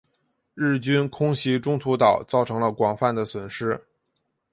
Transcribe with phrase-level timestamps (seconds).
[0.55, 3.79] 日军空袭中途岛造成了广泛的损失。